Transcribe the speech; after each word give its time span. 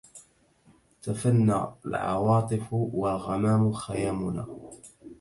تفنى 1.01 1.65
العواصف 1.85 2.67
والغمام 2.73 3.71
خيامنا 3.71 4.47